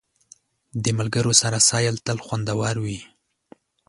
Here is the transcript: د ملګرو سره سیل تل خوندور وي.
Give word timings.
د 0.83 0.85
ملګرو 0.99 1.33
سره 1.41 1.57
سیل 1.69 1.95
تل 2.05 2.17
خوندور 2.25 2.75
وي. 2.83 2.99